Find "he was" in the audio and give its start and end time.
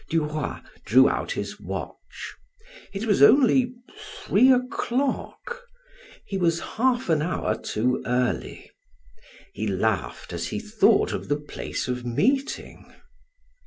6.25-6.59